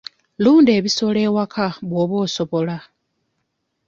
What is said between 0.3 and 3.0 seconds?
Lunda ebisolo ewaka bw'oba osobola.